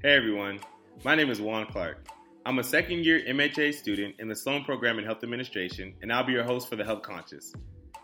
[0.00, 0.60] Hey everyone,
[1.02, 2.06] my name is Juan Clark.
[2.46, 6.22] I'm a second year MHA student in the Sloan Program in Health Administration, and I'll
[6.22, 7.52] be your host for The Health Conscious.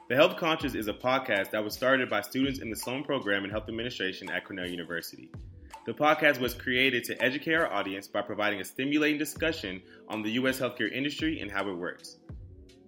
[0.09, 3.45] The Health Conscious is a podcast that was started by students in the Sloan Program
[3.45, 5.31] in Health Administration at Cornell University.
[5.87, 10.33] The podcast was created to educate our audience by providing a stimulating discussion on the
[10.33, 10.59] U.S.
[10.59, 12.17] healthcare industry and how it works.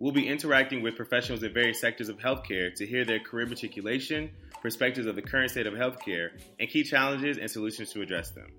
[0.00, 4.32] We'll be interacting with professionals in various sectors of healthcare to hear their career matriculation,
[4.62, 8.50] perspectives of the current state of healthcare, and key challenges and solutions to address them.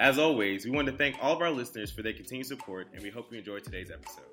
[0.00, 3.02] As always, we want to thank all of our listeners for their continued support, and
[3.02, 4.24] we hope you enjoyed today's episode.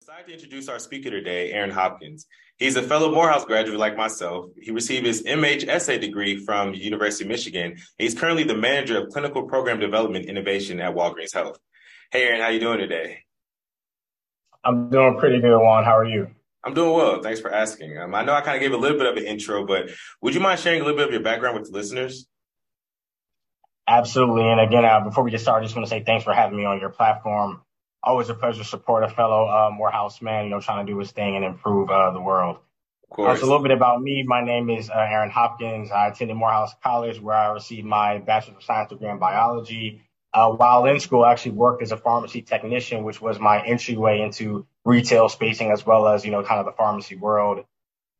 [0.00, 2.26] Excited to introduce our speaker today, Aaron Hopkins.
[2.56, 4.46] He's a fellow Morehouse graduate like myself.
[4.62, 7.78] He received his MHSA degree from University of Michigan.
[7.98, 11.58] He's currently the manager of clinical program development innovation at Walgreens Health.
[12.12, 13.24] Hey, Aaron, how you doing today?
[14.62, 15.82] I'm doing pretty good, Juan.
[15.82, 16.28] How are you?
[16.62, 17.20] I'm doing well.
[17.22, 17.98] Thanks for asking.
[17.98, 19.90] Um, I know I kind of gave a little bit of an intro, but
[20.22, 22.28] would you mind sharing a little bit of your background with the listeners?
[23.86, 24.48] Absolutely.
[24.48, 26.56] And again, uh, before we get started, I just want to say thanks for having
[26.56, 27.60] me on your platform.
[28.02, 30.98] Always a pleasure to support a fellow uh, Morehouse man, you know, trying to do
[30.98, 32.58] his thing and improve uh, the world.
[33.04, 33.40] Of course.
[33.40, 34.24] So a little bit about me.
[34.26, 35.90] My name is uh, Aaron Hopkins.
[35.90, 40.02] I attended Morehouse College where I received my Bachelor of Science degree in biology.
[40.32, 44.20] Uh, while in school, I actually worked as a pharmacy technician, which was my entryway
[44.20, 47.64] into retail spacing as well as, you know, kind of the pharmacy world.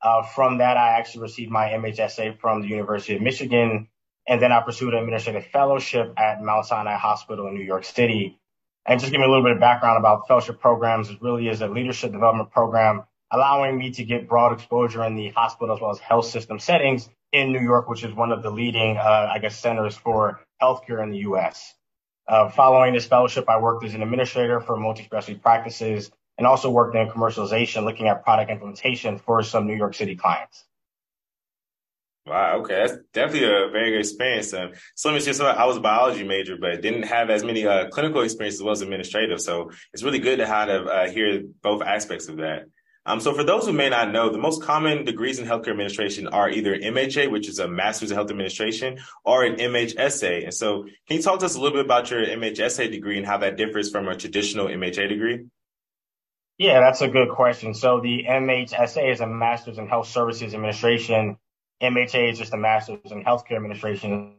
[0.01, 3.89] Uh, from that, I actually received my MHSA from the University of Michigan
[4.27, 8.39] and then I pursued an administrative fellowship at Mount Sinai Hospital in New York City.
[8.87, 11.11] And just give me a little bit of background about fellowship programs.
[11.11, 15.29] It really is a leadership development program, allowing me to get broad exposure in the
[15.31, 18.51] hospital as well as health system settings in New York, which is one of the
[18.51, 21.75] leading, uh, I guess, centers for healthcare in the U.S.
[22.27, 26.97] Uh, following this fellowship, I worked as an administrator for multi-specialty practices and also worked
[26.97, 30.65] in commercialization, looking at product implementation for some New York City clients.
[32.27, 32.61] Wow.
[32.61, 34.55] Okay, that's definitely a very good experience.
[34.55, 37.67] Um, so let me just I was a biology major, but didn't have as many
[37.67, 39.41] uh, clinical experiences as well as administrative.
[39.43, 42.65] So it's really good to kind of uh, hear both aspects of that.
[43.07, 46.27] Um, so for those who may not know, the most common degrees in healthcare administration
[46.29, 50.45] are either MHA, which is a Master's of Health Administration, or an MHSA.
[50.45, 53.27] And so can you talk to us a little bit about your MHSA degree and
[53.27, 55.45] how that differs from a traditional MHA degree?
[56.57, 57.75] Yeah, that's a good question.
[57.75, 61.37] So the MHSA is a Master's in Health Services Administration
[61.85, 64.35] MHA is just a master's in healthcare administration.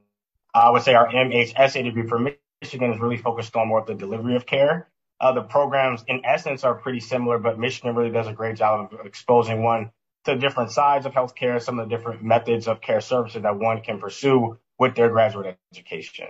[0.53, 2.19] I would say our MHSA degree for
[2.61, 4.89] Michigan is really focused on more of the delivery of care.
[5.19, 8.93] Uh, the programs in essence are pretty similar, but Michigan really does a great job
[8.93, 9.91] of exposing one
[10.25, 13.81] to different sides of healthcare, some of the different methods of care services that one
[13.81, 16.27] can pursue with their graduate education.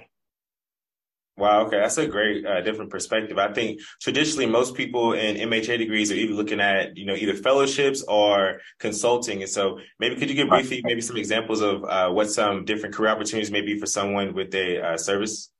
[1.38, 1.66] Wow.
[1.66, 1.78] Okay.
[1.78, 3.38] That's a great, uh, different perspective.
[3.38, 7.34] I think traditionally most people in MHA degrees are either looking at, you know, either
[7.34, 9.41] fellowships or consulting.
[9.41, 12.96] And so maybe could you give briefly maybe some examples of, uh, what some different
[12.96, 15.51] career opportunities may be for someone with a uh, service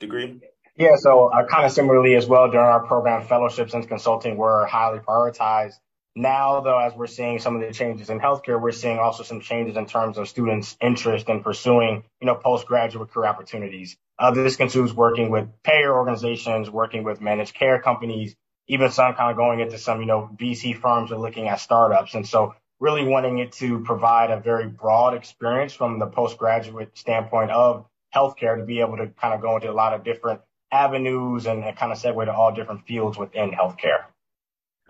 [0.00, 0.40] degree?
[0.76, 0.96] Yeah.
[0.96, 4.98] So uh, kind of similarly as well during our program, fellowships and consulting were highly
[4.98, 5.74] prioritized.
[6.16, 9.40] Now, though, as we're seeing some of the changes in healthcare, we're seeing also some
[9.40, 13.96] changes in terms of students' interest in pursuing, you know, postgraduate career opportunities.
[14.20, 18.36] Uh, this includes working with payer organizations, working with managed care companies,
[18.68, 22.14] even some kind of going into some, you know, VC firms are looking at startups.
[22.14, 27.50] And so really wanting it to provide a very broad experience from the postgraduate standpoint
[27.50, 31.46] of healthcare to be able to kind of go into a lot of different avenues
[31.46, 34.04] and, and kind of segue to all different fields within healthcare.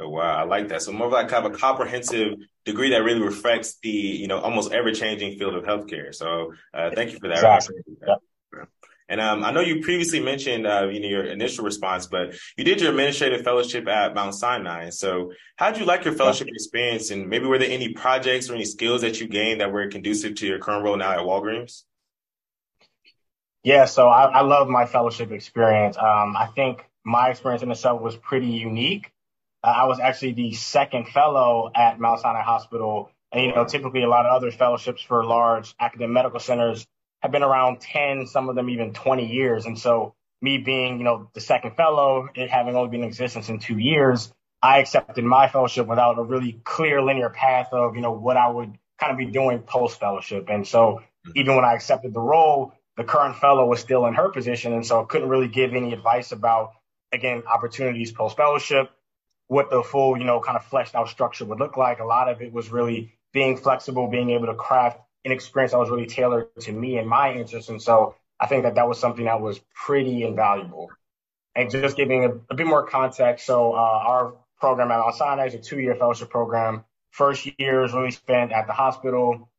[0.00, 0.38] Oh, wow.
[0.38, 0.82] I like that.
[0.82, 4.38] So more of like kind of a comprehensive degree that really reflects the, you know,
[4.38, 6.12] almost ever changing field of healthcare.
[6.12, 7.36] So uh, thank you for that.
[7.36, 7.76] Exactly.
[9.10, 12.62] And um, I know you previously mentioned, uh, you know, your initial response, but you
[12.62, 14.90] did your administrative fellowship at Mount Sinai.
[14.90, 17.10] So how did you like your fellowship experience?
[17.10, 20.36] And maybe were there any projects or any skills that you gained that were conducive
[20.36, 21.82] to your current role now at Walgreens?
[23.64, 25.96] Yeah, so I, I love my fellowship experience.
[25.98, 29.10] Um, I think my experience in itself was pretty unique.
[29.64, 33.10] Uh, I was actually the second fellow at Mount Sinai Hospital.
[33.32, 36.86] And, you know, typically a lot of other fellowships for large academic medical centers
[37.20, 39.66] have been around 10, some of them even 20 years.
[39.66, 43.48] And so me being, you know, the second fellow, it having only been in existence
[43.48, 44.32] in two years,
[44.62, 48.48] I accepted my fellowship without a really clear linear path of, you know, what I
[48.48, 50.48] would kind of be doing post fellowship.
[50.48, 51.32] And so hmm.
[51.34, 54.72] even when I accepted the role, the current fellow was still in her position.
[54.72, 56.72] And so I couldn't really give any advice about,
[57.12, 58.90] again, opportunities post fellowship,
[59.46, 62.00] what the full, you know, kind of fleshed out structure would look like.
[62.00, 65.78] A lot of it was really being flexible, being able to craft an experience that
[65.78, 67.68] was really tailored to me and my interests.
[67.68, 70.88] And so I think that that was something that was pretty invaluable.
[71.54, 73.44] And just giving a, a bit more context.
[73.44, 76.84] So, uh, our program at Sinai is a two year fellowship program.
[77.10, 79.50] First year is really spent at the hospital.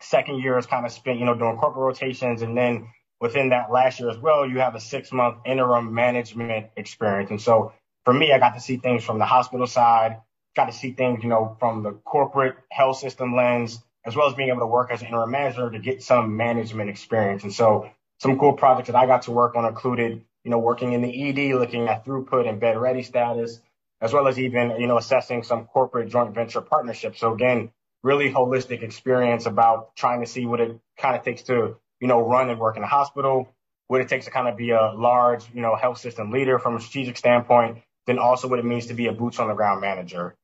[0.00, 2.42] second year is kind of spent, you know, doing corporate rotations.
[2.42, 2.88] And then
[3.20, 7.30] within that last year as well, you have a six month interim management experience.
[7.30, 7.72] And so
[8.04, 10.20] for me, I got to see things from the hospital side,
[10.54, 14.34] got to see things, you know, from the corporate health system lens, as well as
[14.34, 17.42] being able to work as an interim manager to get some management experience.
[17.42, 20.92] And so some cool projects that I got to work on included, you know, working
[20.92, 23.60] in the ED, looking at throughput and bed ready status,
[24.00, 27.20] as well as even, you know, assessing some corporate joint venture partnerships.
[27.20, 27.70] So again,
[28.02, 32.20] really holistic experience about trying to see what it kind of takes to, you know,
[32.20, 33.48] run and work in a hospital,
[33.88, 36.76] what it takes to kind of be a large, you know, health system leader from
[36.76, 39.80] a strategic standpoint, then also what it means to be a boots on the ground
[39.80, 40.34] manager.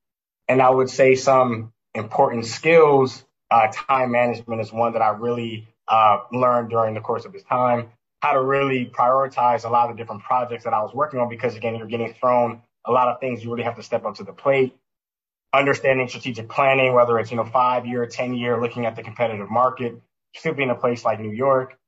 [0.49, 5.69] And I would say some important skills, uh, time management is one that I really
[5.89, 7.89] uh, learned during the course of this time,
[8.23, 11.29] how to really prioritize a lot of the different projects that I was working on
[11.29, 14.17] because again, you're getting thrown a lot of things you really have to step up
[14.17, 14.75] to the plate
[15.53, 19.51] understanding strategic planning, whether it's, you know, five year, 10 year, looking at the competitive
[19.51, 20.01] market,
[20.35, 21.79] particularly in a place like New York.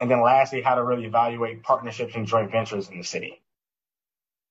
[0.00, 3.41] And then lastly, how to really evaluate partnerships and joint ventures in the city.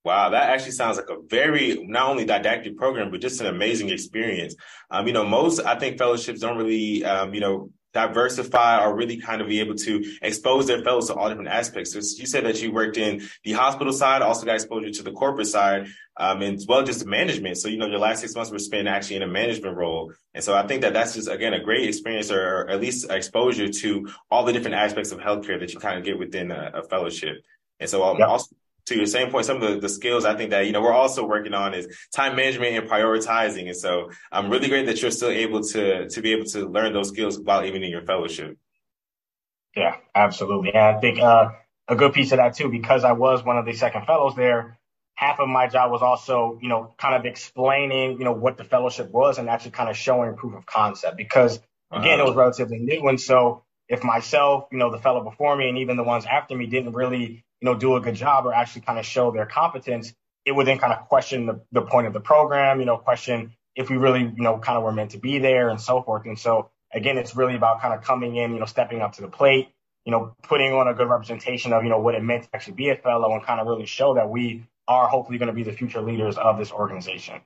[0.04, 3.90] Wow, that actually sounds like a very not only didactic program, but just an amazing
[3.90, 4.56] experience.
[4.90, 9.18] Um, you know, most I think fellowships don't really, um, you know, diversify or really
[9.18, 11.92] kind of be able to expose their fellows to all different aspects.
[11.92, 15.12] So you said that you worked in the hospital side, also got exposure to the
[15.12, 15.88] corporate side,
[16.18, 17.58] um, and as well just management.
[17.58, 20.14] So, you know, your last six months were spent actually in a management role.
[20.34, 23.10] And so I think that that's just, again, a great experience or, or at least
[23.10, 26.72] exposure to all the different aspects of healthcare that you kind of get within a,
[26.76, 27.36] a fellowship.
[27.80, 28.30] And so um, yep.
[28.30, 28.56] also
[28.86, 30.94] to your same point, some of the, the skills I think that, you know, we're
[30.94, 33.68] also working on is time management and prioritizing.
[33.68, 36.94] And so I'm really great that you're still able to, to be able to learn
[36.94, 38.58] those skills while even in your fellowship.
[39.76, 40.74] Yeah, absolutely.
[40.74, 41.50] And I think, uh,
[41.88, 44.78] a good piece of that too, because I was one of the second fellows there,
[45.16, 48.64] half of my job was also, you know, kind of explaining, you know, what the
[48.64, 51.60] fellowship was and actually kind of showing proof of concept because
[51.92, 52.24] again, uh-huh.
[52.24, 53.08] it was relatively new.
[53.08, 56.56] And so if myself, you know, the fellow before me and even the ones after
[56.56, 59.46] me didn't really you know, do a good job or actually kind of show their
[59.46, 60.14] competence,
[60.46, 63.54] it would then kind of question the, the point of the program, you know, question
[63.76, 66.26] if we really, you know, kind of were meant to be there and so forth.
[66.26, 69.22] And so again, it's really about kind of coming in, you know, stepping up to
[69.22, 69.70] the plate,
[70.06, 72.74] you know, putting on a good representation of, you know, what it meant to actually
[72.74, 75.64] be a fellow and kind of really show that we are hopefully going to be
[75.64, 77.42] the future leaders of this organization.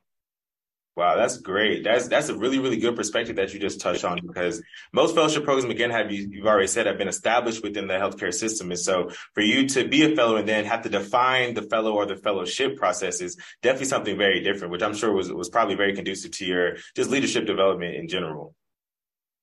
[0.96, 1.84] Wow, that's great.
[1.84, 4.64] That's that's a really really good perspective that you just touched on because
[4.94, 8.34] most fellowship programs again have you you've already said have been established within the healthcare
[8.34, 11.64] system, and so for you to be a fellow and then have to define the
[11.64, 15.50] fellow or the fellowship process is definitely something very different, which I'm sure was was
[15.50, 18.56] probably very conducive to your just leadership development in general.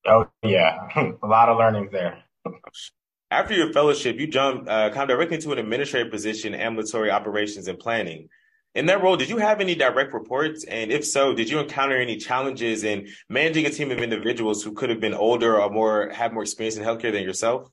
[0.07, 0.89] Oh yeah,
[1.23, 2.25] a lot of learning there.
[3.31, 7.69] After your fellowship, you jumped uh, kind of directly into an administrative position, ambulatory operations
[7.69, 8.31] and planning.
[8.75, 10.65] In that role, did you have any direct reports?
[10.65, 14.73] And if so, did you encounter any challenges in managing a team of individuals who
[14.73, 17.71] could have been older or more have more experience in healthcare than yourself?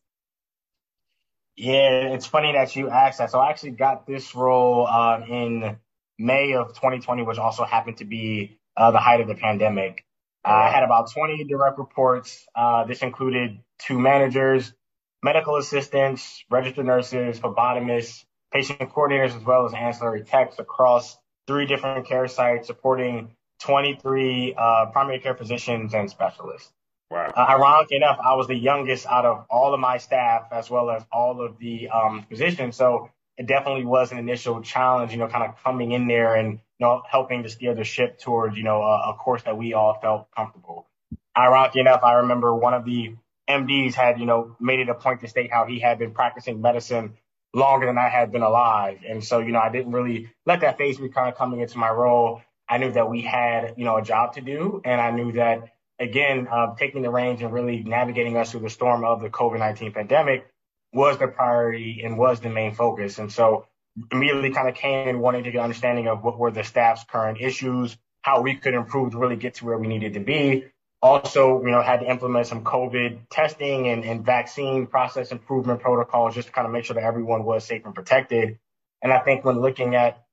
[1.56, 3.32] Yeah, it's funny that you asked that.
[3.32, 5.78] So I actually got this role uh, in
[6.18, 10.06] May of 2020, which also happened to be uh, the height of the pandemic.
[10.44, 12.46] Uh, I had about 20 direct reports.
[12.56, 14.74] Uh, this included two managers,
[15.24, 21.18] medical assistants, registered nurses, phlebotomists, patient coordinators as well as ancillary techs across
[21.48, 26.72] three different care sites supporting 23 uh, primary care physicians and specialists.
[27.12, 27.32] Wow.
[27.36, 30.92] Uh, ironically enough, I was the youngest out of all of my staff as well
[30.92, 32.76] as all of the um, physicians.
[32.76, 36.54] So it definitely was an initial challenge, you know, kind of coming in there and,
[36.54, 39.74] you know, helping to steer the ship towards, you know, a, a course that we
[39.74, 40.88] all felt comfortable.
[41.36, 43.16] Ironically enough, I remember one of the
[43.50, 46.62] MDs had, you know, made it a point to state how he had been practicing
[46.62, 47.18] medicine
[47.54, 49.00] longer than I had been alive.
[49.08, 51.78] And so, you know, I didn't really let that faze me kind of coming into
[51.78, 52.42] my role.
[52.68, 54.82] I knew that we had, you know, a job to do.
[54.86, 58.70] And I knew that, again, uh, taking the reins and really navigating us through the
[58.70, 60.48] storm of the COVID 19 pandemic
[60.94, 63.18] was the priority and was the main focus.
[63.18, 63.66] And so,
[64.12, 67.04] immediately kind of came in wanting to get an understanding of what were the staff's
[67.04, 70.66] current issues, how we could improve to really get to where we needed to be
[71.02, 76.36] also, you know, had to implement some COVID testing and, and vaccine process improvement protocols
[76.36, 78.60] just to kind of make sure that everyone was safe and protected.
[79.02, 80.26] And I think when looking at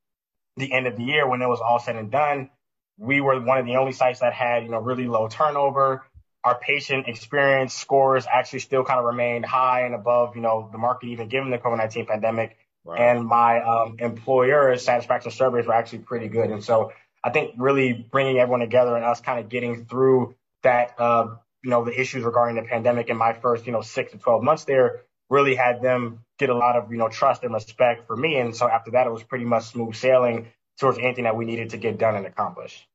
[0.56, 2.50] the end of the year, when it was all said and done,
[2.98, 6.04] we were one of the only sites that had, you know, really low turnover.
[6.42, 10.78] Our patient experience scores actually still kind of remained high and above, you know, the
[10.78, 12.56] market even given the COVID-19 pandemic.
[12.84, 12.94] Wow.
[12.94, 16.50] And my um, employer satisfaction surveys were actually pretty good.
[16.50, 16.92] And so
[17.22, 21.70] I think really bringing everyone together and us kind of getting through that, uh, you
[21.70, 24.64] know, the issues regarding the pandemic in my first, you know, six to 12 months
[24.64, 28.36] there really had them get a lot of, you know, trust and respect for me.
[28.38, 31.70] And so after that, it was pretty much smooth sailing towards anything that we needed
[31.70, 32.86] to get done and accomplish.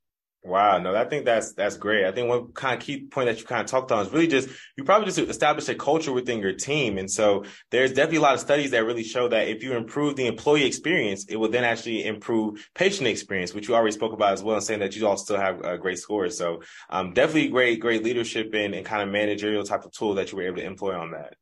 [0.43, 2.03] Wow, no, I think that's that's great.
[2.03, 4.25] I think one kind of key point that you kind of talked on is really
[4.25, 8.21] just you probably just establish a culture within your team, and so there's definitely a
[8.21, 11.49] lot of studies that really show that if you improve the employee experience, it will
[11.49, 14.95] then actually improve patient experience, which you already spoke about as well, and saying that
[14.95, 16.39] you all still have uh, great scores.
[16.39, 20.31] So, um, definitely great, great leadership and, and kind of managerial type of tool that
[20.31, 21.35] you were able to employ on that.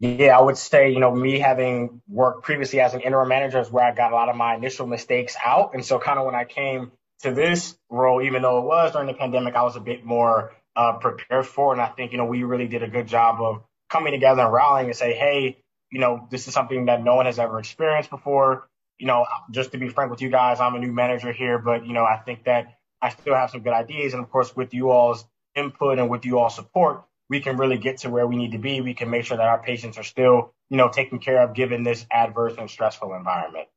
[0.00, 3.70] Yeah, I would say, you know, me having worked previously as an interim manager is
[3.70, 5.74] where I got a lot of my initial mistakes out.
[5.74, 6.90] And so kind of when I came
[7.22, 10.52] to this role, even though it was during the pandemic, I was a bit more
[10.76, 11.72] uh, prepared for.
[11.72, 14.52] And I think, you know, we really did a good job of coming together and
[14.52, 15.58] rallying and say, hey,
[15.90, 18.68] you know, this is something that no one has ever experienced before.
[18.98, 21.86] You know, just to be frank with you guys, I'm a new manager here, but,
[21.86, 24.14] you know, I think that I still have some good ideas.
[24.14, 25.24] And of course, with you all's
[25.54, 28.58] input and with you all support, we can really get to where we need to
[28.58, 28.80] be.
[28.80, 31.82] We can make sure that our patients are still, you know, taken care of given
[31.82, 33.68] this adverse and stressful environment.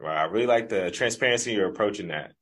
[0.00, 2.32] Wow, I really like the transparency you're approaching that.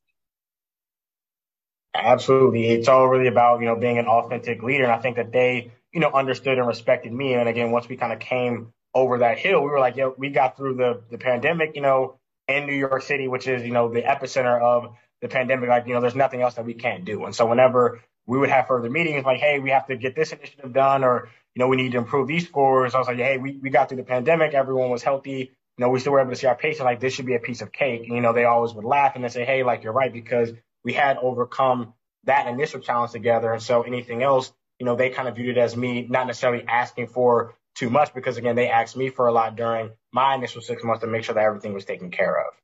[1.95, 2.69] Absolutely.
[2.69, 4.85] It's all really about, you know, being an authentic leader.
[4.85, 7.35] And I think that they, you know, understood and respected me.
[7.35, 10.31] And again, once we kind of came over that hill, we were like, yo, we
[10.31, 12.19] got through the, the pandemic, you know,
[12.49, 15.69] in New York City, which is, you know, the epicenter of the pandemic.
[15.69, 17.25] Like, you know, there's nothing else that we can't do.
[17.25, 20.33] And so whenever we would have further meetings like, hey, we have to get this
[20.33, 22.95] initiative done, or you know, we need to improve these scores.
[22.95, 25.53] I was like, hey, we, we got through the pandemic, everyone was healthy.
[25.77, 27.41] You know, we still were able to see our patients like this should be a
[27.41, 28.03] piece of cake.
[28.05, 30.53] And, you know, they always would laugh and they say, hey, like you're right because
[30.85, 33.53] we had overcome that initial challenge together.
[33.53, 36.65] And so anything else, you know, they kind of viewed it as me not necessarily
[36.67, 40.61] asking for too much because again, they asked me for a lot during my initial
[40.61, 42.55] six months to make sure that everything was taken care of.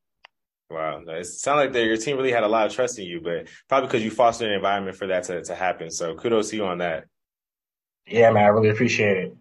[0.71, 3.49] Wow, it sounds like your team really had a lot of trust in you, but
[3.69, 5.91] probably because you fostered an environment for that to, to happen.
[5.91, 7.07] So kudos to you on that.
[8.07, 9.37] Yeah, man, I really appreciate it.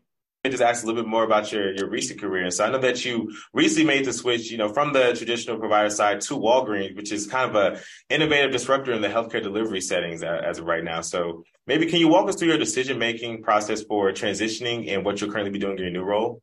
[0.49, 2.49] Just ask a little bit more about your, your recent career.
[2.51, 5.89] So I know that you recently made the switch, you know, from the traditional provider
[5.89, 10.23] side to Walgreens, which is kind of a innovative disruptor in the healthcare delivery settings
[10.23, 11.01] as of right now.
[11.01, 15.19] So maybe can you walk us through your decision making process for transitioning and what
[15.19, 16.41] you'll currently be doing in your new role?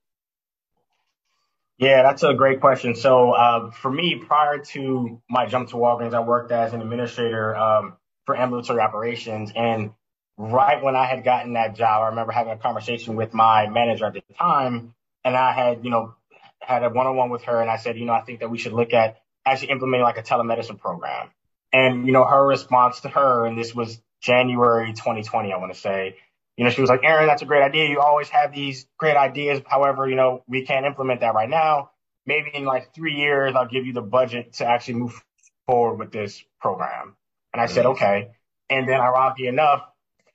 [1.79, 2.95] Yeah, that's a great question.
[2.95, 7.57] So uh, for me, prior to my jump to Walgreens, I worked as an administrator
[7.57, 7.97] um,
[8.27, 9.51] for ambulatory operations.
[9.57, 9.91] And
[10.37, 14.07] right when I had gotten that job, I remember having a conversation with my manager
[14.07, 16.15] at the time, and I had, you know,
[16.61, 18.73] had a one-on-one with her, and I said, you know, I think that we should
[18.73, 21.31] look at actually implementing like a telemedicine program.
[21.73, 25.79] And you know, her response to her, and this was January 2020, I want to
[25.79, 26.17] say,
[26.57, 27.89] you know, she was like, Aaron, that's a great idea.
[27.89, 29.61] You always have these great ideas.
[29.67, 31.91] However, you know, we can't implement that right now.
[32.27, 35.21] Maybe in like three years, I'll give you the budget to actually move
[35.67, 37.17] forward with this program.
[37.53, 38.31] And I said, okay.
[38.71, 39.83] And then ironically enough,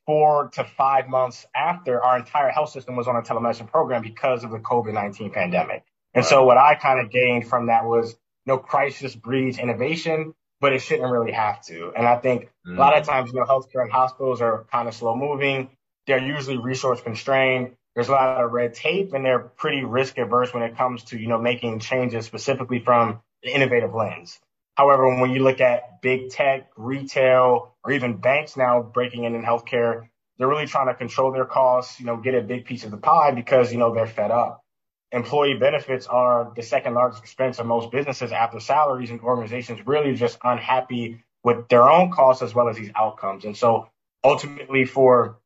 [0.10, 4.44] four to five months after our entire health system was on a telemedicine program because
[4.44, 5.84] of the COVID-19 pandemic.
[6.16, 10.34] And so what I kind of gained from that was you no crisis breeds innovation,
[10.60, 11.94] but it shouldn't really have to.
[11.96, 12.75] And I think mm.
[12.75, 15.70] a lot of times, you know, healthcare and hospitals are kind of slow moving
[16.10, 17.75] they're usually resource constrained.
[17.94, 21.20] There's a lot of red tape and they're pretty risk averse when it comes to,
[21.20, 24.39] you know, making changes specifically from the innovative lens.
[24.79, 29.43] However, when you look at big tech, retail, or even banks now breaking in in
[29.43, 30.07] healthcare,
[30.38, 32.95] they're really trying to control their costs, you know, get a big piece of the
[32.95, 34.63] pie because, you know, they're fed up.
[35.12, 40.15] Employee benefits are the second largest expense of most businesses after salaries and organizations really
[40.15, 43.43] just unhappy with their own costs as well as these outcomes.
[43.43, 43.89] And so
[44.24, 45.39] ultimately for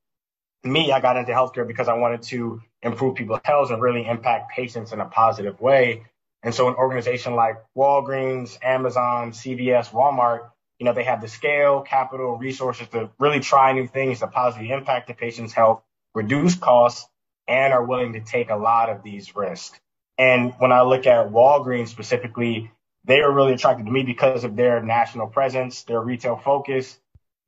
[0.63, 4.51] me, I got into healthcare because I wanted to improve people's health and really impact
[4.51, 6.03] patients in a positive way.
[6.43, 11.81] And so an organization like Walgreens, Amazon, CVS, Walmart, you know, they have the scale,
[11.81, 15.81] capital, resources to really try new things to positively impact the patient's health,
[16.13, 17.07] reduce costs,
[17.47, 19.79] and are willing to take a lot of these risks.
[20.17, 22.71] And when I look at Walgreens specifically,
[23.05, 27.00] they are really attracted to me because of their national presence, their retail focus,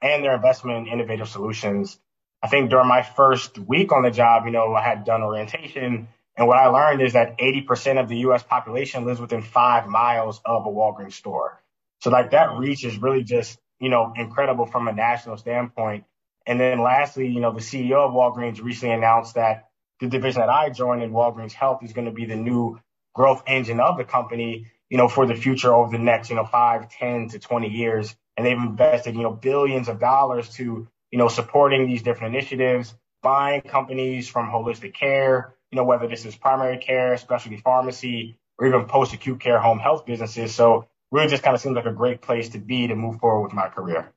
[0.01, 1.99] and their investment in innovative solutions
[2.45, 6.07] I think during my first week on the job, you know, I had done orientation.
[6.37, 10.41] And what I learned is that 80% of the US population lives within five miles
[10.45, 11.61] of a Walgreens store.
[12.01, 16.05] So like that reach is really just, you know, incredible from a national standpoint.
[16.45, 20.49] And then lastly, you know, the CEO of Walgreens recently announced that the division that
[20.49, 22.79] I joined in Walgreens Health is going to be the new
[23.13, 26.45] growth engine of the company, you know, for the future over the next, you know,
[26.45, 28.13] five, 10 to 20 years.
[28.35, 32.93] And they've invested, you know, billions of dollars to you know, supporting these different initiatives,
[33.21, 38.65] buying companies from holistic care, you know, whether this is primary care, specialty pharmacy, or
[38.65, 40.55] even post-acute care home health businesses.
[40.55, 43.43] So really just kind of seems like a great place to be to move forward
[43.43, 44.13] with my career.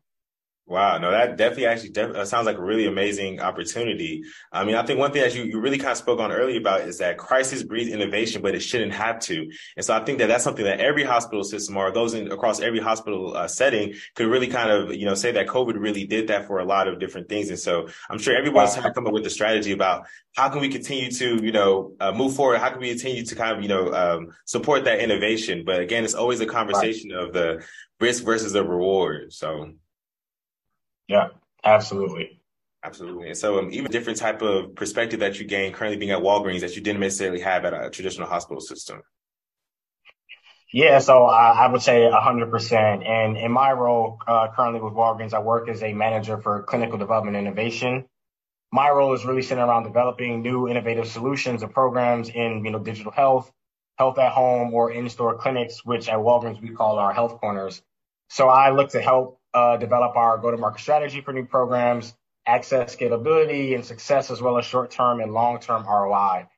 [0.68, 4.22] Wow, no, that definitely actually def- uh, sounds like a really amazing opportunity.
[4.52, 6.60] I mean, I think one thing that you, you really kind of spoke on earlier
[6.60, 9.50] about is that crisis breeds innovation, but it shouldn't have to.
[9.78, 12.60] And so I think that that's something that every hospital system or those in, across
[12.60, 16.28] every hospital uh, setting could really kind of, you know, say that COVID really did
[16.28, 17.48] that for a lot of different things.
[17.48, 20.04] And so I'm sure everyone's trying to come up with a strategy about
[20.36, 22.58] how can we continue to, you know, uh, move forward?
[22.58, 25.62] How can we continue to kind of, you know, um, support that innovation?
[25.64, 27.24] But again, it's always a conversation right.
[27.24, 27.64] of the
[28.00, 29.32] risk versus the reward.
[29.32, 29.72] So.
[31.08, 31.28] Yeah,
[31.64, 32.40] absolutely.
[32.84, 33.28] Absolutely.
[33.28, 36.60] And so um, even different type of perspective that you gain currently being at Walgreens
[36.60, 39.02] that you didn't necessarily have at a traditional hospital system.
[40.72, 43.06] Yeah, so I, I would say 100%.
[43.08, 46.98] And in my role uh, currently with Walgreens, I work as a manager for clinical
[46.98, 48.04] development innovation.
[48.70, 52.78] My role is really centered around developing new innovative solutions and programs in you know
[52.78, 53.50] digital health,
[53.96, 57.82] health at home, or in-store clinics, which at Walgreens we call our health corners.
[58.28, 59.37] So I look to help uh,
[59.78, 62.14] develop our go-to-market strategy for new programs,
[62.46, 66.48] access scalability and success, as well as short-term and long-term ROI.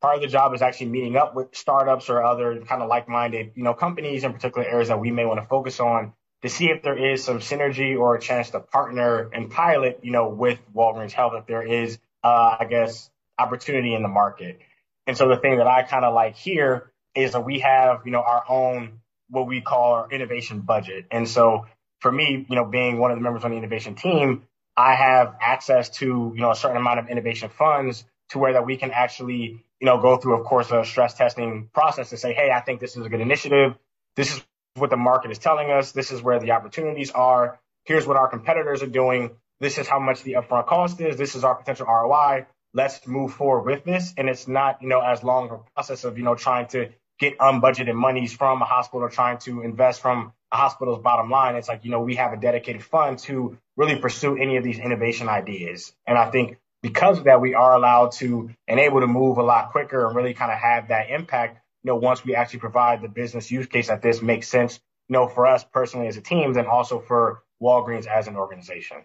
[0.00, 3.52] Part of the job is actually meeting up with startups or other kind of like-minded,
[3.54, 6.68] you know, companies in particular areas that we may want to focus on to see
[6.68, 10.58] if there is some synergy or a chance to partner and pilot, you know, with
[10.74, 14.58] Walgreens Health if there is, uh, I guess, opportunity in the market.
[15.06, 18.12] And so the thing that I kind of like here is that we have, you
[18.12, 21.06] know, our own what we call our innovation budget.
[21.10, 21.66] And so
[22.04, 24.42] for me, you know, being one of the members on the innovation team,
[24.76, 28.66] I have access to, you know, a certain amount of innovation funds to where that
[28.66, 32.34] we can actually, you know, go through, of course, a stress testing process to say,
[32.34, 33.76] hey, I think this is a good initiative.
[34.16, 34.44] This is
[34.74, 35.92] what the market is telling us.
[35.92, 37.58] This is where the opportunities are.
[37.86, 39.30] Here's what our competitors are doing.
[39.60, 41.16] This is how much the upfront cost is.
[41.16, 42.44] This is our potential ROI.
[42.74, 44.12] Let's move forward with this.
[44.18, 47.38] And it's not, you know, as long a process of, you know, trying to get
[47.38, 51.56] unbudgeted monies from a hospital or trying to invest from hospital's bottom line.
[51.56, 54.78] It's like, you know, we have a dedicated fund to really pursue any of these
[54.78, 55.92] innovation ideas.
[56.06, 59.42] And I think because of that, we are allowed to and able to move a
[59.42, 63.02] lot quicker and really kind of have that impact, you know, once we actually provide
[63.02, 66.20] the business use case that this makes sense, you know, for us personally as a
[66.20, 68.98] team, then also for Walgreens as an organization.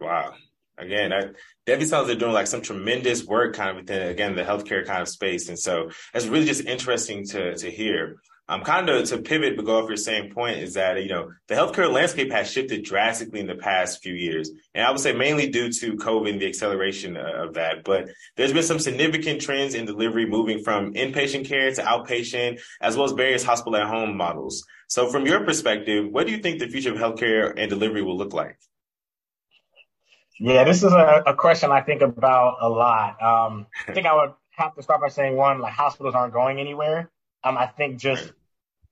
[0.00, 0.34] Wow.
[0.78, 1.28] Again, I,
[1.66, 5.02] Debbie sounds like doing like some tremendous work kind of within, again, the healthcare kind
[5.02, 5.48] of space.
[5.48, 8.16] And so it's really just interesting to, to hear.
[8.52, 11.32] Um, kind of to pivot, but go off your same point is that, you know,
[11.48, 14.50] the healthcare landscape has shifted drastically in the past few years.
[14.74, 17.82] And I would say mainly due to COVID and the acceleration of that.
[17.82, 22.94] But there's been some significant trends in delivery moving from inpatient care to outpatient, as
[22.94, 24.66] well as various hospital at home models.
[24.86, 28.18] So from your perspective, what do you think the future of healthcare and delivery will
[28.18, 28.58] look like?
[30.38, 33.22] Yeah, this is a, a question I think about a lot.
[33.22, 36.60] Um, I think I would have to start by saying one, like hospitals aren't going
[36.60, 37.10] anywhere.
[37.44, 38.30] Um, I think just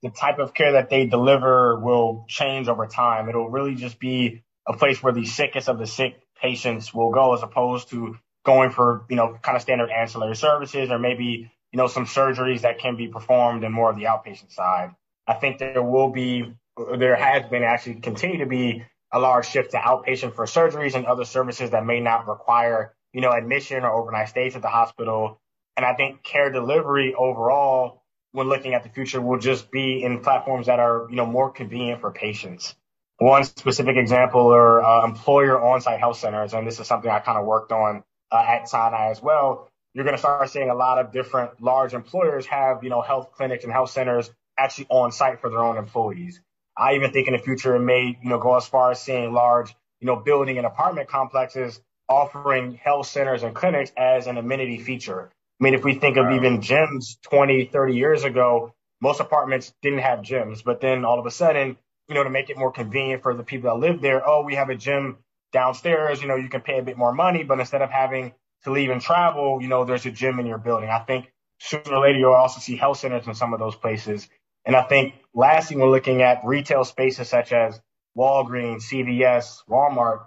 [0.02, 3.28] the type of care that they deliver will change over time.
[3.28, 7.34] It'll really just be a place where the sickest of the sick patients will go
[7.34, 11.76] as opposed to going for, you know, kind of standard ancillary services or maybe, you
[11.76, 14.94] know, some surgeries that can be performed in more of the outpatient side.
[15.26, 16.54] I think there will be,
[16.96, 21.04] there has been actually continue to be a large shift to outpatient for surgeries and
[21.04, 25.40] other services that may not require, you know, admission or overnight stays at the hospital.
[25.76, 27.99] And I think care delivery overall
[28.32, 31.50] when looking at the future will just be in platforms that are, you know, more
[31.50, 32.74] convenient for patients.
[33.18, 37.38] One specific example are uh, employer on-site health centers, and this is something I kind
[37.38, 39.68] of worked on uh, at Sinai as well.
[39.92, 43.32] You're going to start seeing a lot of different large employers have, you know, health
[43.32, 46.40] clinics and health centers actually on site for their own employees.
[46.76, 49.32] I even think in the future it may, you know, go as far as seeing
[49.32, 54.78] large, you know, building and apartment complexes offering health centers and clinics as an amenity
[54.78, 55.30] feature.
[55.60, 59.98] I mean, if we think of even gyms 20, 30 years ago, most apartments didn't
[59.98, 61.76] have gyms, but then all of a sudden,
[62.08, 64.54] you know, to make it more convenient for the people that live there, oh, we
[64.54, 65.18] have a gym
[65.52, 68.32] downstairs, you know, you can pay a bit more money, but instead of having
[68.64, 70.88] to leave and travel, you know, there's a gym in your building.
[70.88, 74.28] I think sooner or later you'll also see health centers in some of those places.
[74.64, 77.80] And I think lastly, we're looking at retail spaces such as
[78.16, 80.26] Walgreens, CVS, Walmart.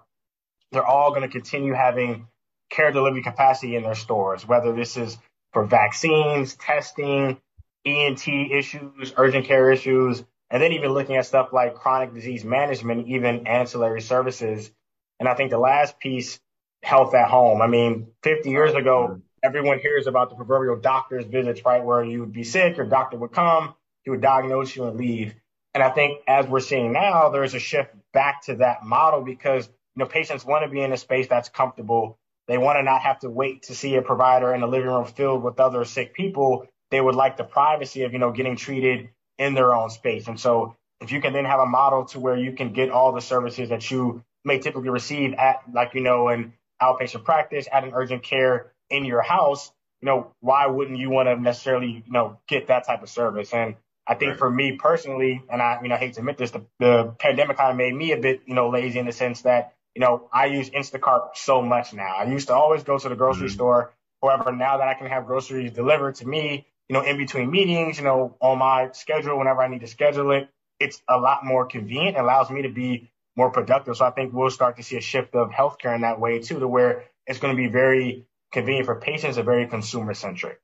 [0.71, 2.27] They're all going to continue having
[2.73, 5.17] care delivery capacity in their stores, whether this is
[5.53, 7.39] for vaccines, testing,
[7.85, 13.07] ENT issues, urgent care issues, and then even looking at stuff like chronic disease management,
[13.07, 14.71] even ancillary services.
[15.19, 16.39] And I think the last piece,
[16.81, 17.61] health at home.
[17.61, 21.83] I mean, 50 years ago, everyone hears about the proverbial doctor's visits, right?
[21.83, 25.33] Where you would be sick, your doctor would come, he would diagnose you and leave.
[25.73, 29.65] And I think as we're seeing now, there's a shift back to that model because,
[29.67, 33.01] you know, patients want to be in a space that's comfortable they want to not
[33.01, 36.13] have to wait to see a provider in a living room filled with other sick
[36.13, 36.67] people.
[36.91, 40.27] They would like the privacy of, you know, getting treated in their own space.
[40.27, 43.11] And so if you can then have a model to where you can get all
[43.11, 47.83] the services that you may typically receive at, like, you know, an outpatient practice, at
[47.83, 52.11] an urgent care in your house, you know, why wouldn't you want to necessarily, you
[52.11, 53.53] know, get that type of service?
[53.53, 53.75] And
[54.05, 57.15] I think for me personally, and I, you know, hate to admit this, the, the
[57.19, 60.01] pandemic kind of made me a bit, you know, lazy in the sense that, you
[60.01, 62.15] know, I use Instacart so much now.
[62.17, 63.55] I used to always go to the grocery mm-hmm.
[63.55, 63.93] store.
[64.21, 67.97] However, now that I can have groceries delivered to me, you know, in between meetings,
[67.97, 71.65] you know, on my schedule, whenever I need to schedule it, it's a lot more
[71.65, 72.17] convenient.
[72.17, 73.97] It allows me to be more productive.
[73.97, 76.59] So I think we'll start to see a shift of healthcare in that way too,
[76.59, 80.59] to where it's going to be very convenient for patients and very consumer centric.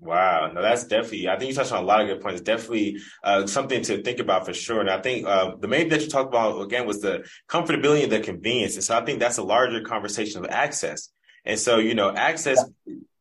[0.00, 1.28] Wow, no, that's definitely.
[1.28, 2.40] I think you touched on a lot of good points.
[2.40, 4.80] Definitely uh, something to think about for sure.
[4.80, 8.12] And I think uh, the main that you talked about again was the comfortability and
[8.12, 8.76] the convenience.
[8.76, 11.10] And so I think that's a larger conversation of access.
[11.44, 12.64] And so you know, access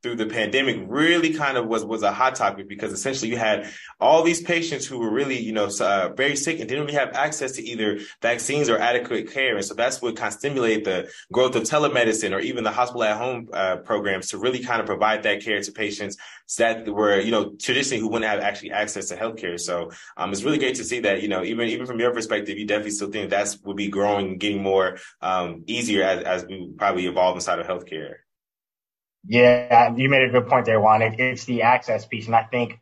[0.02, 3.70] through the pandemic really kind of was was a hot topic because essentially you had
[4.00, 7.14] all these patients who were really you know uh, very sick and didn't really have
[7.14, 9.56] access to either vaccines or adequate care.
[9.56, 13.04] And so that's what kind of stimulated the growth of telemedicine or even the hospital
[13.04, 16.18] at home uh, programs to really kind of provide that care to patients
[16.58, 19.60] that were you know traditionally who wouldn't have actually access to healthcare.
[19.60, 22.58] So um, it's really great to see that you know even even from your perspective
[22.58, 26.72] you definitely still think that's would be growing getting more um, easier as, as we
[26.78, 28.16] probably evolve inside of healthcare
[29.28, 31.02] yeah, you made a good point there, Juan.
[31.02, 32.28] It, it's the access piece.
[32.28, 32.80] And I think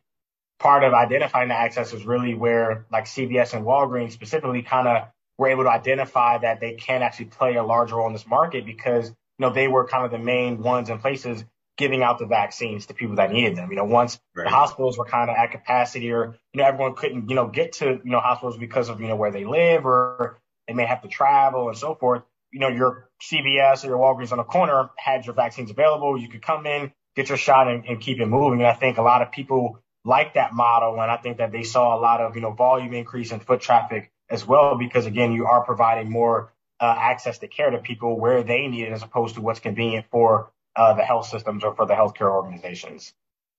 [0.58, 5.08] part of identifying the access is really where like CVS and Walgreens specifically kind of
[5.36, 8.66] were able to identify that they can actually play a larger role in this market
[8.66, 11.44] because, you know, they were kind of the main ones and places
[11.76, 13.70] giving out the vaccines to people that needed them.
[13.70, 14.44] You know, once right.
[14.44, 17.74] the hospitals were kind of at capacity or, you know, everyone couldn't, you know, get
[17.74, 21.02] to, you know, hospitals because of, you know, where they live or they may have
[21.02, 22.22] to travel and so forth
[22.52, 26.18] you know, your CVS or your Walgreens on the corner had your vaccines available.
[26.18, 28.60] You could come in, get your shot and, and keep it moving.
[28.60, 31.00] And I think a lot of people like that model.
[31.00, 33.60] And I think that they saw a lot of, you know, volume increase in foot
[33.60, 38.18] traffic as well, because again, you are providing more uh, access to care to people
[38.18, 41.74] where they need it as opposed to what's convenient for uh, the health systems or
[41.74, 43.12] for the healthcare organizations.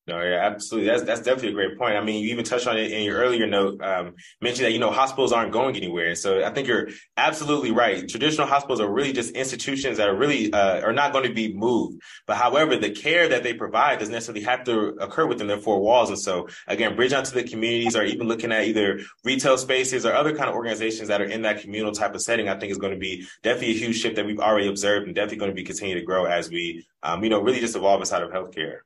[0.08, 0.90] No, yeah, absolutely.
[0.90, 1.96] That's that's definitely a great point.
[1.96, 4.80] I mean, you even touched on it in your earlier note, um, mentioned that you
[4.80, 6.16] know hospitals aren't going anywhere.
[6.16, 8.10] So I think you're absolutely right.
[8.10, 11.54] Traditional hospitals are really just institutions that are really uh, are not going to be
[11.54, 12.02] moved.
[12.26, 15.80] But however, the care that they provide doesn't necessarily have to occur within their four
[15.80, 16.10] walls.
[16.10, 20.08] And so again, bridge out to the communities, or even looking at either retail spaces
[20.08, 22.72] or other kind of organizations that are in that communal type of setting, I think
[22.72, 25.52] is going to be definitely a huge shift that we've already observed, and definitely going
[25.52, 28.32] to be continue to grow as we, um, you know, really just evolve inside of
[28.32, 28.80] healthcare.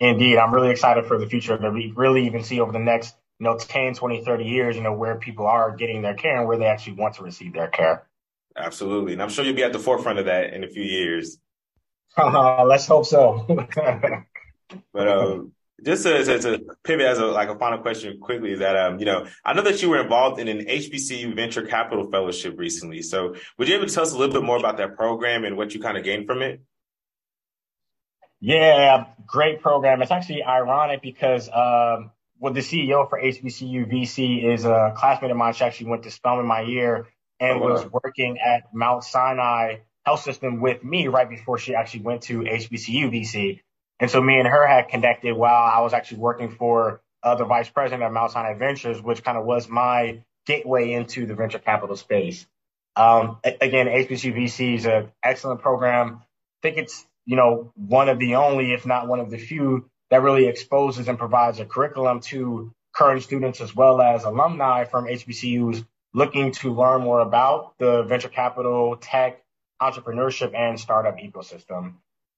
[0.00, 3.14] Indeed, I'm really excited for the future that we really even see over the next,
[3.38, 6.46] you know, 10, 20, 30 years, you know, where people are getting their care and
[6.46, 8.06] where they actually want to receive their care.
[8.56, 9.14] Absolutely.
[9.14, 11.38] And I'm sure you'll be at the forefront of that in a few years.
[12.16, 13.46] Uh, let's hope so.
[14.92, 15.52] but um,
[15.84, 18.98] just to, to, to, pivot as a like a final question quickly is that um
[18.98, 23.02] you know I know that you were involved in an HBCU venture capital fellowship recently.
[23.02, 25.56] So would you able to tell us a little bit more about that program and
[25.56, 26.60] what you kind of gained from it?
[28.44, 30.02] Yeah, great program.
[30.02, 35.36] It's actually ironic because um, well, the CEO for HBCU VC is a classmate of
[35.36, 35.52] mine.
[35.52, 37.06] She actually went to Spelman my year
[37.38, 37.72] and oh, wow.
[37.72, 42.40] was working at Mount Sinai Health System with me right before she actually went to
[42.40, 43.60] HBCU VC.
[44.00, 47.44] And so me and her had connected while I was actually working for uh, the
[47.44, 51.60] vice president of Mount Sinai Ventures, which kind of was my gateway into the venture
[51.60, 52.44] capital space.
[52.96, 56.22] Um, again, HBCU VC is an excellent program.
[56.22, 59.88] I think it's you know, one of the only, if not one of the few,
[60.10, 65.06] that really exposes and provides a curriculum to current students as well as alumni from
[65.06, 69.42] HBCUs looking to learn more about the venture capital, tech,
[69.80, 71.94] entrepreneurship, and startup ecosystem.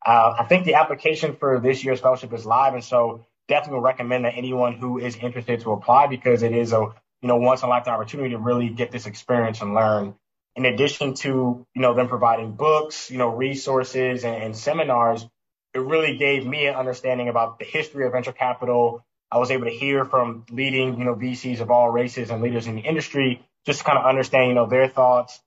[0.07, 4.25] Uh, I think the application for this year's fellowship is live, and so definitely recommend
[4.25, 6.93] that anyone who is interested to apply because it is a
[7.23, 10.15] you know once in a lifetime opportunity to really get this experience and learn
[10.57, 15.27] in addition to, you know, them providing books, you know, resources and, and seminars,
[15.75, 19.05] it really gave me an understanding about the history of venture capital.
[19.31, 22.69] I was able to hear from leading, you know, VCs of all races and leaders
[22.69, 25.41] in the industry, just to kind of understand, you know, their thoughts,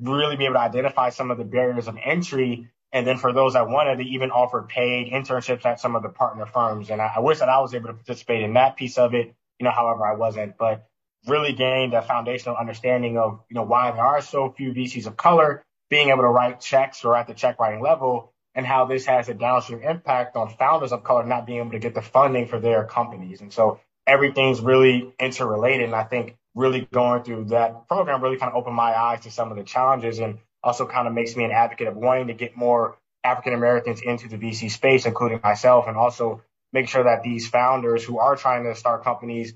[0.00, 2.68] really be able to identify some of the barriers of entry.
[2.92, 6.10] And then for those that wanted to even offer paid internships at some of the
[6.10, 6.90] partner firms.
[6.90, 9.34] And I, I wish that I was able to participate in that piece of it,
[9.58, 10.86] you know, however I wasn't, but
[11.26, 15.16] really gained a foundational understanding of, you know, why there are so few VCs of
[15.16, 19.06] color, being able to write checks or at the check writing level, and how this
[19.06, 22.46] has a downstream impact on founders of color not being able to get the funding
[22.48, 23.40] for their companies.
[23.40, 25.86] And so everything's really interrelated.
[25.86, 29.30] And I think really going through that program really kind of opened my eyes to
[29.30, 32.34] some of the challenges and also kind of makes me an advocate of wanting to
[32.34, 37.22] get more African Americans into the VC space, including myself, and also make sure that
[37.22, 39.54] these founders who are trying to start companies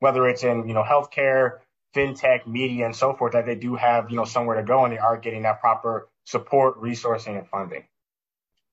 [0.00, 1.58] whether it's in, you know, healthcare,
[1.94, 4.92] fintech, media, and so forth, that they do have, you know, somewhere to go and
[4.92, 7.84] they are getting that proper support, resourcing, and funding.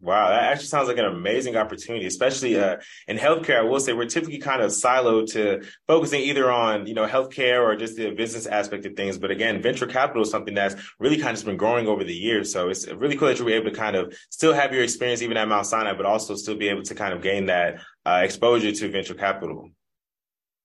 [0.01, 3.59] Wow, that actually sounds like an amazing opportunity, especially uh, in healthcare.
[3.59, 7.63] I will say we're typically kind of siloed to focusing either on you know healthcare
[7.63, 9.17] or just the business aspect of things.
[9.17, 12.13] But again, venture capital is something that's really kind of just been growing over the
[12.13, 12.51] years.
[12.51, 15.21] So it's really cool that you were able to kind of still have your experience
[15.21, 18.21] even at Mount Sinai, but also still be able to kind of gain that uh,
[18.21, 19.69] exposure to venture capital.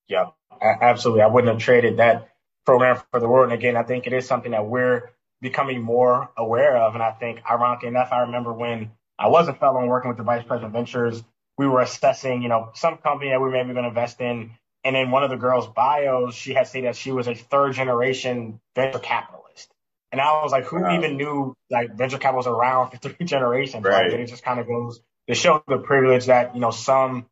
[0.09, 0.27] Yeah,
[0.62, 1.23] absolutely.
[1.23, 2.29] I wouldn't have traded that
[2.66, 3.51] program for the world.
[3.51, 6.94] And again, I think it is something that we're becoming more aware of.
[6.94, 10.18] And I think, ironically enough, I remember when I was a fellow and working with
[10.18, 11.23] the vice president of ventures,
[11.59, 14.53] we were assessing, you know, some company that we maybe going to invest in.
[14.83, 17.75] And in one of the girls' bios, she had stated that she was a third
[17.75, 19.70] generation venture capitalist.
[20.12, 20.96] And I was like, who wow.
[20.96, 23.85] even knew like venture capital was around for three generations?
[23.85, 24.05] Right.
[24.05, 27.27] Like, and it just kind of goes to show the privilege that, you know, some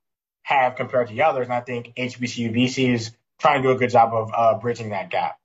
[0.48, 1.44] have compared to the others.
[1.44, 4.90] And I think HBCU VC is trying to do a good job of uh, bridging
[4.90, 5.38] that gap.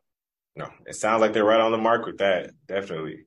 [0.56, 2.52] No, it sounds like they're right on the mark with that.
[2.68, 3.26] Definitely.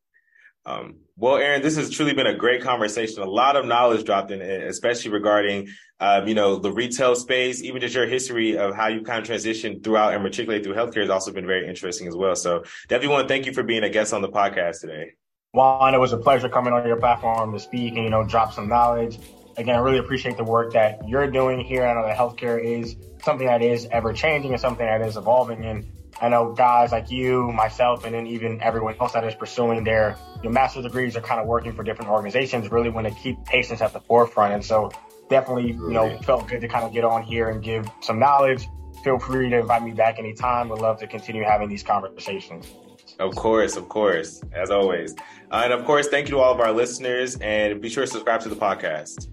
[0.65, 3.23] Um, well, Aaron, this has truly been a great conversation.
[3.23, 5.69] A lot of knowledge dropped in, especially regarding,
[6.01, 7.63] um, you know, the retail space.
[7.63, 11.03] Even just your history of how you kind of transitioned throughout and particularly through healthcare
[11.03, 12.37] has also been very interesting as well.
[12.37, 15.13] So, definitely want to thank you for being a guest on the podcast today.
[15.53, 18.53] Juan, it was a pleasure coming on your platform to speak and you know drop
[18.53, 19.19] some knowledge.
[19.59, 21.87] Again, I really appreciate the work that you're doing here.
[21.87, 25.65] I know that healthcare is something that is ever changing and something that is evolving.
[25.65, 25.87] And
[26.21, 30.17] I know guys like you, myself, and then even everyone else that is pursuing their
[30.43, 33.81] your master's degrees are kind of working for different organizations really want to keep patients
[33.81, 34.55] at the forefront.
[34.55, 34.91] And so
[35.29, 38.67] definitely, you know, felt good to kind of get on here and give some knowledge.
[39.05, 40.69] Feel free to invite me back anytime.
[40.69, 42.67] Would love to continue having these conversations.
[43.19, 45.15] Of course, of course, as always.
[45.51, 48.11] Uh, and of course, thank you to all of our listeners and be sure to
[48.11, 49.29] subscribe to the podcast.